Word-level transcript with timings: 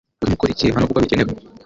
Urimo 0.21 0.35
ukora 0.35 0.51
iki 0.53 0.65
hanokuko 0.75 0.99
bikenewe 1.03 1.31